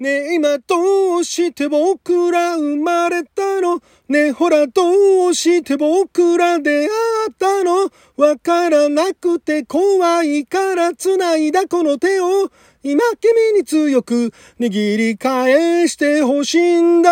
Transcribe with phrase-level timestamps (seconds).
[0.00, 3.80] ねえ今どうして僕ら生まれたの？
[4.08, 6.88] ねえほらどうして僕ら出会
[7.30, 7.92] ったの？
[8.16, 12.50] わからなくて怖いから繋いだこの手を。
[12.82, 17.10] 今君に強く握り返してほしいんだ。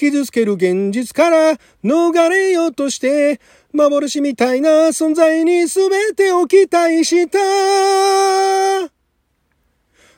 [0.00, 3.38] 傷つける現実から逃れようとして
[3.74, 7.38] 幻みたいな存在に全てを期待した。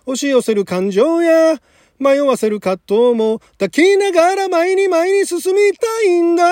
[0.07, 1.61] 押し寄せる感情や
[1.99, 6.45] 迷わせる葛藤も抱きながら前に前に進みたいんだ。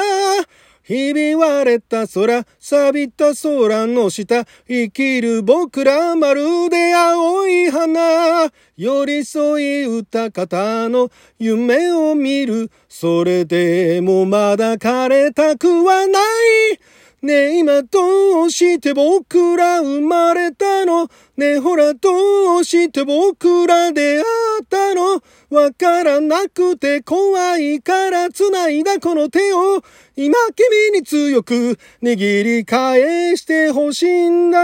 [0.82, 16.80] ひび割れた空、錆びた空の下、生きる僕らまるで青い花、寄り添い歌方の夢を見る、それでもまだ枯れたくはない。
[17.22, 21.04] ねえ今どうして僕ら生まれたの？
[21.36, 24.24] ねえほらどうして僕ら出会っ
[24.66, 25.22] たの？
[25.50, 29.82] わからなくて怖いから繋いだこの手を。
[30.16, 34.58] 今君に強く握り返してほしいんだ。
[34.58, 34.62] あ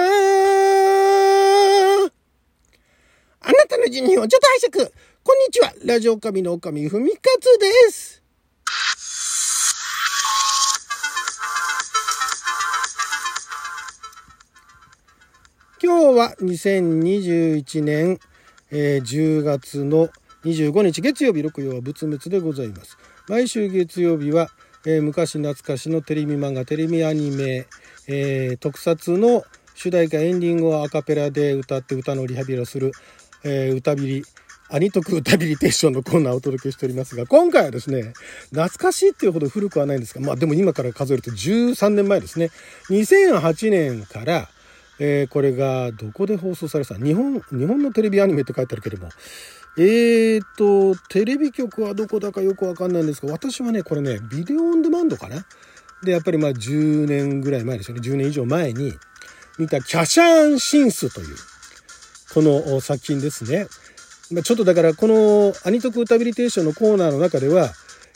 [3.52, 4.90] なたの12分をちょっと拝借
[5.22, 5.74] こんにちは。
[5.84, 8.22] ラジオ神の神ふみかつです。
[15.82, 18.18] 今日は2021年、
[18.70, 20.08] えー10月の
[20.42, 22.96] 25日月曜日六曜は仏滅でございます。
[23.28, 24.48] 毎週月曜日は、
[24.86, 27.66] えー昔懐かしのテレビ漫画テレビアニメ、
[28.08, 32.92] えー特撮の主題歌エンディングをアカペラで歌って歌のリハビリをする、
[33.44, 34.24] えー歌ビリ
[34.70, 38.14] アニトク歌ビリテーションのコーナーをお届けしておりますが今回はですね
[38.48, 42.50] 懐かしいっていうほど古くはないんですがまあでも今から数えると13年前ですね。
[42.88, 44.48] 2008年から
[44.98, 47.00] えーこれがどこで放送されてた？
[47.00, 49.10] 日本、日本のテレビアニメって書いてあるけども、
[49.78, 55.44] えーと、テレビ局はどこだかよくわかんないんですが、私はね、これね、ビデオオンデマンドかな？
[56.02, 58.94] で、やっぱりまあ10年ぐらい前ですよね、10年以上前に
[59.58, 61.36] 見たキャシャーンシンスという、
[62.32, 63.66] この作品ですね。
[64.32, 67.72] まあ、ちょっとだからこのアニトク歌ビリテーションのコーナーの中では、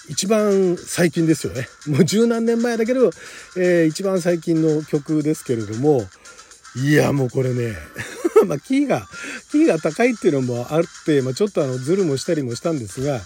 [0.09, 1.69] 一番最近ですよね。
[1.87, 3.11] もう十何年前だけど、
[3.57, 6.03] えー一番最近の曲ですけれども、
[6.77, 7.77] いや、もうこれね、
[8.47, 9.09] まあ、キーが、
[9.51, 13.21] キーが高いっていうのもあって、まあ、ちょっとあの、ズルもしたりもしたんですが、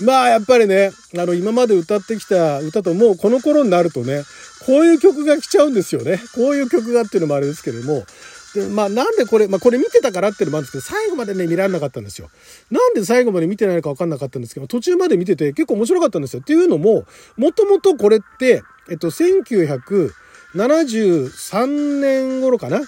[0.00, 4.24] まあ、やっぱりね、あの、今まで歌ってきた歌と、もうこの頃になるとね、
[4.64, 6.22] こういう曲が来ちゃうんですよね。
[6.34, 8.06] こういう曲がっていうのもあれですけれども、
[8.54, 12.30] で、まあ、なんでこれ、まあ、これ見てたからっていうのもあるんですけど、最後までね、見られなかったんですよ。
[12.70, 16.40] なんで最後まで見てないのか分かんなかったんですけど、途中まで見てて結構面白かったんですよ。
[16.40, 17.04] っていうのも、
[17.36, 20.12] もともとこれって、えっと、1900
[20.54, 22.80] 73年頃かな？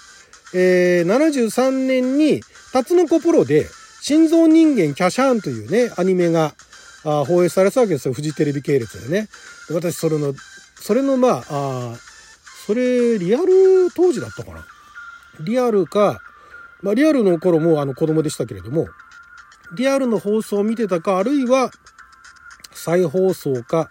[0.54, 3.68] えー、73年に、タツノコプロで、
[4.00, 6.54] 心臓人間キャシャーンというね、アニメが、
[7.02, 8.14] 放映されたわけですよ。
[8.14, 9.28] フジテレビ系列でね。
[9.68, 10.34] で私、それの、
[10.76, 11.94] それの、まあ、あ
[12.66, 14.66] それ、リアル当時だったかな？
[15.40, 16.20] リアルか、
[16.82, 18.88] まあ、リアルの頃もあの子供でしたけれども、
[19.76, 21.70] リアルの放送を見てたか、あるいは
[22.72, 23.90] 再放送か、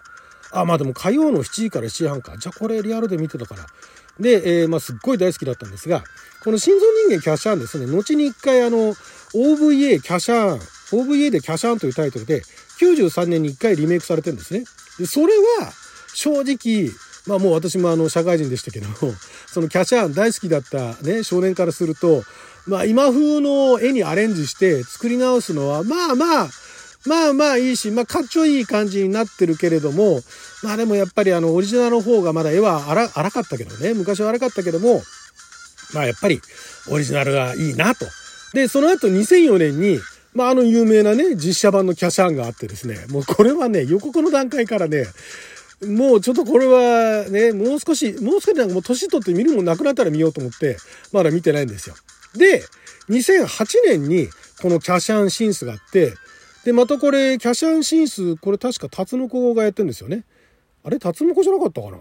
[0.52, 2.36] あ、まあでも火曜の7時から7時半か。
[2.36, 3.66] じゃあこれリアルで見てたから。
[4.18, 6.04] で、えーまあすっごい大好きだったんですが、
[6.42, 8.94] この心臓人間キャシャーンですね、後に一回あの、
[9.34, 10.58] OVA キャシャーン、
[10.92, 12.42] OVA でキャシャーンというタイトルで、
[12.80, 14.64] 93年に一回リメイクされてるんですね。
[14.98, 15.72] で、それは、
[16.14, 16.90] 正直、
[17.26, 18.96] まあもう私もあの、社会人でしたけども、
[19.46, 22.24] そのキャシャーン大好きだったね、少年からすると、
[22.66, 26.48] まあ今風の絵にアレンジして作り直すのは、まあまあ、
[27.06, 30.20] まあまあいいし、まあかっちょいい感じになってるけれども、
[30.62, 35.02] まあでもやっぱりあのオリジナルの方がまだ絵は荒かったけどね、昔は荒かったけども、
[35.94, 36.40] まあやっぱり
[36.90, 38.06] オリジナルがいいなと。
[38.52, 39.98] で、その後2004年に、
[40.34, 45.06] まああの有名なね、実写版のキャシャンがあってですね、もうこれはね、予告の段階からね、
[45.86, 50.76] もうちょっとこれはね、もう少し、もう少しなんかもう年取って見るもんなくなったら見ようと思って、
[51.12, 51.94] まだ見てないんですよ。
[52.36, 52.62] で、
[53.08, 54.28] 2008年に
[54.60, 56.12] このキャシャンシンスがあって、
[56.64, 60.24] で、またこれ、キャシャンシンス、これ確かタツノコがやってるんですよね。
[60.84, 61.98] あれタツノコじゃなかったかな？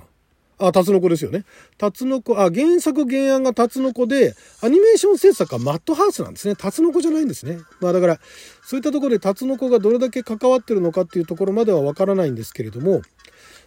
[0.61, 1.45] あ、タツノコですよね。
[1.77, 6.57] タツノコ、あ、原作原案がタツノコで、アニメーション制作はマットハウスなんですね。
[6.57, 7.59] タツノコじゃないんですね。
[7.79, 8.19] まあだから、
[8.63, 13.01] そういったところでタツノコがどれだけ関わってるのかっていうところまではわからないんですけれども、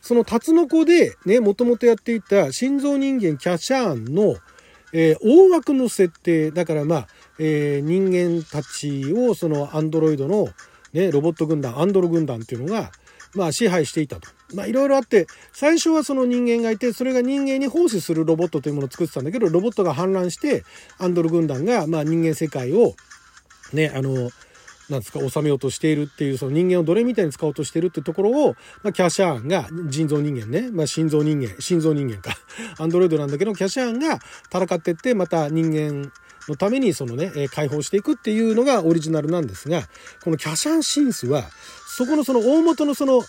[0.02, 4.36] そのタツノコでね、もともとやっていた心臓人間キャシャーンの、
[4.92, 7.08] えー大枠の設定、だからまあ、
[7.38, 10.48] えー人間たちをそのアンドロイドの
[10.92, 12.92] ね、ロボット軍団、アンドロ軍団っていうのが、
[13.34, 14.28] まあ支配していたと。
[14.54, 20.64] まあいろいろあって、最初はその人間がいて、それが人間に奉仕するロボットというものを作ってたんだけど、ロボットが反乱して、
[20.98, 22.94] アンドル軍団が、まあ人間世界を、
[23.72, 24.30] ね、あの、
[24.90, 32.36] なんですか、収めようとしているっていう、その人間を奴隷みたいに使おうとしているっていうところを、まあ、キャシャーンが、人造人間ね、まあ、心臓人間、心臓人間か、
[32.78, 34.20] アンドロイドなんだけど、キャシャーンが
[34.52, 36.12] 戦ってって、また人間
[36.48, 39.82] のためにそのね、え解放していくっていうのがオリジナルなんですが、
[40.22, 41.44] このキャシャンシンスは、
[41.86, 43.22] そこのその大元のその、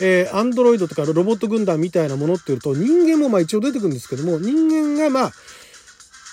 [0.00, 5.32] えー、アンドロイドとかロボット軍団みたいなものっていうと、人間もまあ一応出てくるんですけども、人間がまあ、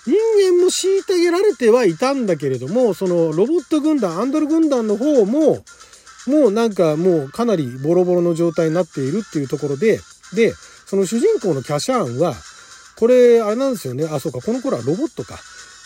[0.06, 0.14] 人
[0.56, 5.66] 間も虐げられてはいたんだけれども、そのロボット軍団、アンドル軍団の方も、
[6.28, 10.00] もうなんかもうかなりボロボロの状態になっているっていうところで、
[10.34, 10.54] で、
[10.86, 12.36] その主人公のキャシャーンは、
[12.98, 14.06] これ、あれなんですよね。
[14.10, 15.40] あ、そうか、この頃はロボットか。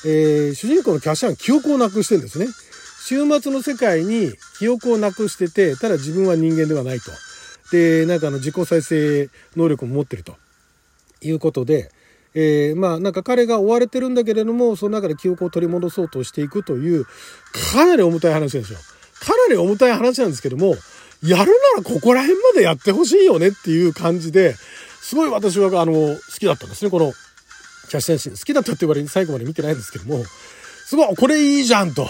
[0.06, 2.48] えー、主人公のキャシャーン、記憶をなくしてるんですね。
[3.04, 7.12] 週末の世界に記憶をなくしてて、ただ自分は人間ではないと。
[7.72, 10.36] で、なんかあの自己再生能力も持ってると
[11.22, 11.92] いうことで、
[12.34, 17.06] えー、まあなんか彼が追われてるんだけれども、その中で記憶を取り戻そうとしていくという、
[17.74, 18.80] かなり重たい話ですよ。
[19.20, 20.76] かなり重たい話なんですけども、
[21.24, 24.56] やるならここら辺までやってほしいよねっていう感じで、
[25.02, 27.14] すごい私はあの、好きだったんですね、この、
[27.90, 28.38] キャッシュシーン。
[28.38, 30.24] 好きだったって言われ最後まで見てないんですけども、
[30.86, 32.08] すごい、これいいじゃんと。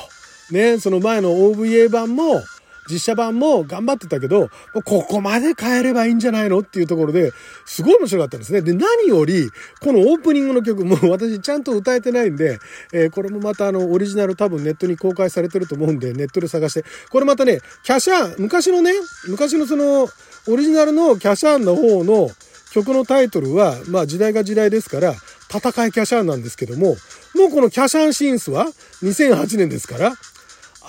[0.52, 2.42] ね、その前の OVA 版も、
[2.90, 4.50] 実写版も頑張ってたけど、
[4.86, 7.32] ここまで変えればいいんじゃないのっていうところで、
[7.66, 8.62] すごい面白かったんですね。
[8.62, 9.50] で、何より、
[9.82, 12.60] このオープニングの曲、もう私ちゃんと歌えてないんで、
[12.92, 18.92] えー、これもまたあの、オリジナル多分ネットに公開されてると思うんで、ネットで探して、これまたね、キャシャン、昔のね、
[19.28, 20.10] 昔のその、
[20.48, 22.30] オリジナルのキャシャンの方の
[22.72, 25.14] 曲のタイトルは、まあ時代が時代ですから、
[25.52, 26.96] 戦いキャシャンなんですけども、
[27.36, 28.68] もうこのキャシャンシンスは
[29.04, 30.14] 2008年ですから、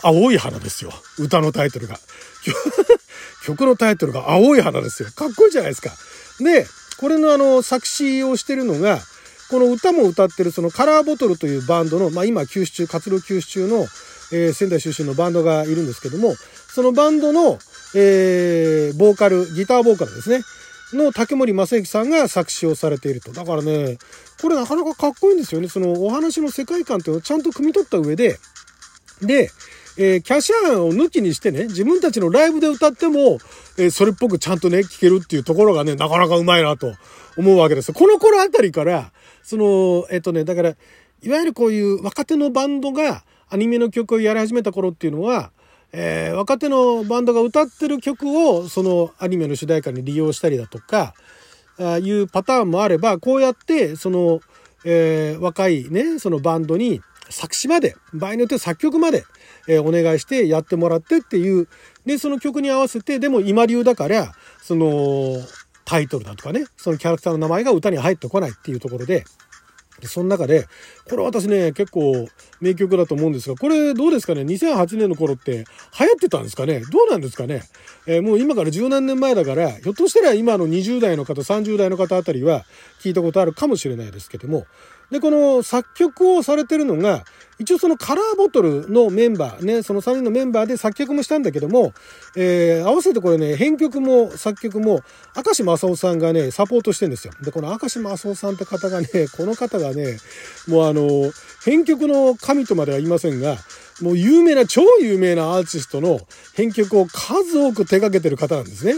[0.02, 0.92] 青い花ですよ。
[1.18, 1.98] 歌のタイトルが。
[3.44, 5.08] 曲のタイトルが青い花ですよ。
[5.14, 5.92] かっこいいじゃないですか。
[6.40, 6.66] で、
[6.96, 9.00] これのあの、作詞をしてるのが、
[9.50, 13.86] この歌も歌ってるそのカラーボトルというバンドの、まあ今休止中、活動休止中の、
[14.32, 16.34] えー、仙台出身のバンドがいるんですけども、
[16.74, 17.58] そのバンドの、
[17.94, 20.42] えー、ボーカル、ギターボーカルですね。
[20.96, 23.32] の竹森正幸さんが作詞をされていると。
[23.32, 23.98] だからね、
[24.40, 25.68] これなかなかかっこいいんですよね。
[25.68, 28.38] そのお話の世界観っていうのをちゃんと汲み取った上で、
[29.20, 29.50] で、
[29.98, 33.38] えー、キャシャーンを抜きにしてね、自分たちのライブで歌っても、
[33.78, 36.94] えー、それっぽくちゃんとね、聴けるっていうところがね、なかなかうまいなと
[37.36, 37.92] 思うわけです。
[37.92, 39.12] この頃あたりから、
[39.42, 40.70] その、えっ、ー、とね、だから、
[41.22, 45.52] いわゆるこういう若手のバンドがアニメの曲をやり始めた頃っていうのは、
[45.92, 51.14] えー、若手のバンドが歌ってる曲をそのアニメの主題歌に利用したりだとか、
[51.78, 54.40] あいうパターンもあれば、こうやってその、
[54.84, 57.00] えー、若いね、そのバンドに
[57.30, 59.24] 作詞まで、場合によって作曲まで、
[59.68, 61.68] えー、お願いしてやってもらってっていう、
[62.04, 65.38] で、その曲に合わせて、でも今流だから、その、
[65.84, 69.24] タイトルだとかね、そのキャラクターの名前が歌に入ってこないっていうところ、で
[70.06, 70.66] その中で、
[71.08, 72.28] これ私ね、結構
[72.60, 75.64] 名曲だと思うんですが、これどうですかね ?2008 年の頃って
[75.98, 76.80] 流行ってたんですかね？
[76.90, 77.62] どうなんですかね？
[78.06, 82.64] えー、もう今から十何年前だから、ひょっとしたら今の20代の方、30代の方あたりは
[83.00, 84.66] 聞いたことあるかもしれないですけども、
[85.12, 87.22] で、この作曲をされてるのが、
[87.58, 91.92] 一応そのカラーボトルのメンバー、ね、その3人のメンバーで作曲もしたんだけども、
[92.34, 95.02] えー、合わせてこれね、編曲も作曲も、
[95.36, 97.34] 明石正夫さんがね、サポートしてんですよ。
[97.42, 100.16] で、この明石正夫さんって方がね、この方がね、
[100.66, 101.30] もうあの、
[101.62, 103.58] 編曲の神とまでは言いませんが、
[104.00, 106.20] もう有名な、超有名なアーティストの
[106.54, 108.94] 編曲を数多く手掛けてる方なんですね。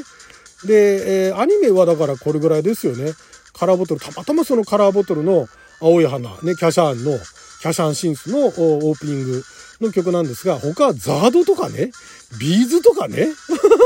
[0.64, 3.14] で、えー、アニメはだからこれぐらいですよね。
[3.52, 5.48] カラーボトル、たまたまそのカラーボトルの
[5.84, 7.18] 青い花、ね、キャシャンの、
[7.60, 9.42] キャシャンシンスのオープニング
[9.82, 11.90] の曲なんですが、他は ZARD とかね、
[12.40, 13.28] B'z とかね、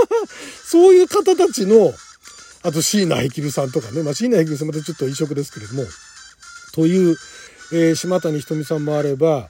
[0.65, 1.93] そういう方たちの、
[2.63, 5.85] あと椎名へきるさんとかね、まあ椎名へきるさんまたちょっと異色ですけれども、
[6.73, 7.17] という、
[7.73, 9.49] えー、島谷ひとみさんもあれば、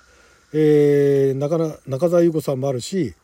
[0.54, 3.14] えー、中中澤裕子さんもあるし、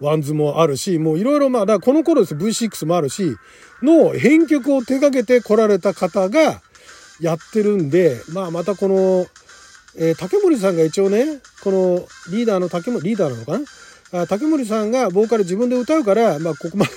[0.00, 2.34] WANDS もあるし、もういろいろまあ、だこの頃です。
[2.34, 3.36] V6 もあるし、
[3.82, 6.60] の編曲を手掛けて来られた方が
[7.20, 9.26] やってるんで、まあまたこの、
[9.96, 13.64] えー、竹森さんが一応ね、このリーダーの竹森、リーダーなのかな？
[14.22, 16.92] あ竹森さんがボーカル自分で歌うから、まあここまで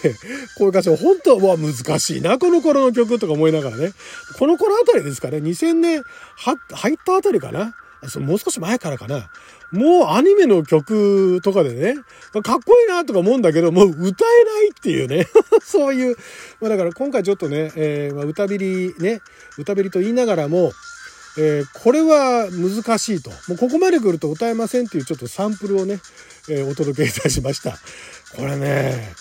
[0.58, 3.92] こういう歌詞を本当は難しいな、この頃の曲とか思いながらね。
[4.38, 6.04] この頃あたりですかね、2000年
[6.36, 7.74] は入ったあたりかな？
[8.20, 9.30] もう少し前からかな。
[9.72, 11.96] もうアニメの曲とかでね、
[12.44, 15.28] かっこいいなとか思うんだけど、もう歌えないっていうね。
[15.64, 16.16] そういう。
[16.62, 19.22] まあだから今回ちょっとね、えー、まあ歌びりね、
[19.58, 20.72] 歌びりと言いながらも、
[21.38, 23.30] えー、これは難しいと。
[23.48, 26.00] もうここまで来ると歌えませんっていうちょっとサンプルをね、
[26.50, 27.78] えー、お届けいたしました。
[28.36, 29.14] これね、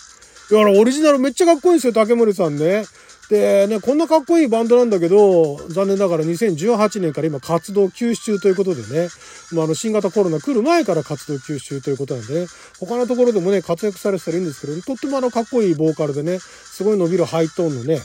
[0.51, 2.85] いや、オリジナルめっちゃかっこいいんですよ、竹森さんね。
[3.29, 9.09] でね、こんなかっこいいバンドなんだけど、残念ながら2018年から今活動休止中ということでね、
[9.53, 12.47] まあ、あの新型コロナ来る前から活動休止中ということなんでね、
[12.79, 18.01] 他のところでもね、活躍されてたらいいんですけど、とってもあのかっこいいボーカルでね、すごい伸びるハイトーンのね、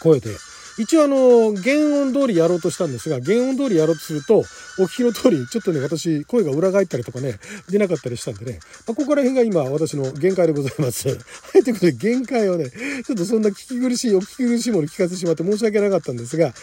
[0.00, 0.30] 声で、
[0.78, 11.08] 一応あの、原音通りやろうとしたんですが、原音通りやろうとすると、お聞きの通り、ちょっとね、私、声が裏返ったりとかね、出なかったりしたんでね、まあ、ここら辺が今、私の限界でございます。
[11.10, 11.14] は
[11.56, 12.70] い、ということで、限界をね、
[13.04, 16.54] ちょっとそんな聞き苦しい、お聞き苦しいもの聞かせてしまって申し訳なかったんですが、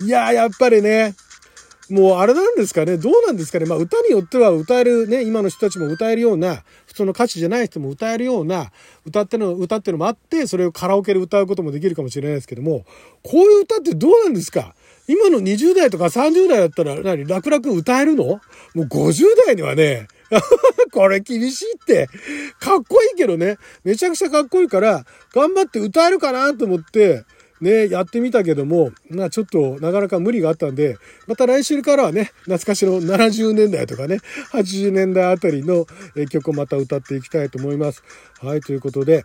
[0.00, 1.14] いやー、やっぱりね、
[1.90, 8.70] もうあれなんですかね、どうなんですかね、まあ歌によっては歌えるね、今の人たちも歌えるような、普通の歌手じゃない人も歌えるような
[9.04, 12.84] 歌っての、歌ってのもあって、それをカラオケで歌うこともできるかもしれないですけども、
[13.22, 14.74] こういう歌ってどうなんですか？
[15.08, 18.24] 今の20代とか30代だったら何、楽々歌えるの？
[18.24, 18.40] も
[18.76, 20.06] う50代にはね、
[20.92, 22.08] これ厳しいって。
[22.60, 23.58] かっこいいけどね。
[23.82, 25.04] めちゃくちゃかっこいいから、
[25.34, 27.24] 頑張って歌えるかなと思って、
[27.60, 34.18] ね、やってみたけども、まあちょっとなかなか無理があったんで、また来週からはね、懐かしの70年代とかね、
[34.52, 35.86] 80年代あたりの
[36.30, 38.02] 曲をまた歌っていきたいと思います。
[38.40, 39.24] はい、ということで、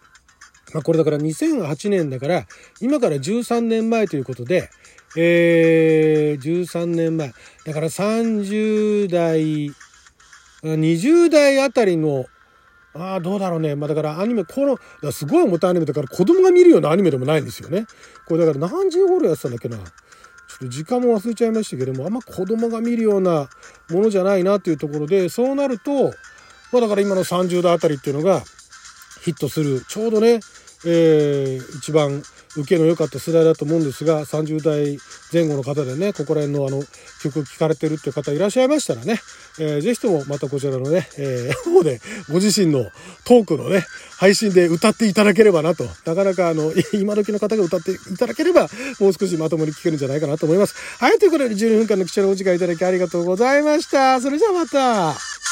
[0.74, 2.46] まあこれだから2008年だから、
[2.82, 4.70] 今から13年前ということで、
[5.18, 7.34] えー、13年前。
[7.66, 9.72] だから30代、
[10.62, 12.26] 20代あたりの
[12.98, 13.76] ああ、どうだろうね。
[13.76, 14.66] まあだからアニメ、こ
[15.02, 17.88] の、すごい重たいアニメだから子供が見るようなアニメでもないんですよね。
[18.26, 19.78] これだから何時頃やってたんだっけな。
[19.78, 23.50] ちょっと時間も忘れちゃいましたけども、あんま子供が見るような
[23.90, 26.14] ものじゃないなっていうところで、そうなると、
[26.72, 28.42] まあだから今の30代あたりっていうのが
[29.22, 30.40] ヒットする、ちょうどね、
[30.86, 32.24] えー、一番
[32.58, 34.98] 受けの良かった世代だと思うんですが、30代
[35.34, 36.84] 前後の方でね、ここら辺のあの
[37.22, 39.20] 曲聴かれてるっていう方いらっしゃいましたらね、
[39.60, 42.86] えー、ぜひともまたこちらのね、えー、方でご自身の
[43.26, 43.84] トークのね、
[44.18, 48.70] 配信で歌っていただければなと、なかなかあの、 今時の方が歌っていただければ、
[49.00, 50.76] もう少しまともに聴けるんじゃないかなと思います。
[51.00, 54.22] はい、ということで12分間の貴重なお時間いただきありがとうございました。
[54.22, 55.45] それじゃあまた。